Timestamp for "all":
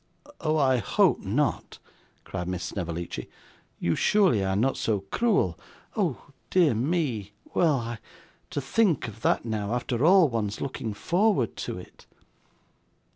10.03-10.27